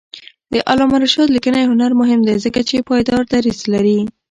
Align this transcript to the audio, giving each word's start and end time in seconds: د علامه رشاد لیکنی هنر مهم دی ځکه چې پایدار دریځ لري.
د 0.53 0.55
علامه 0.69 0.97
رشاد 1.03 1.27
لیکنی 1.35 1.63
هنر 1.71 1.91
مهم 2.01 2.19
دی 2.27 2.35
ځکه 2.45 2.59
چې 2.69 2.85
پایدار 2.89 3.21
دریځ 3.33 3.59
لري. 3.73 3.99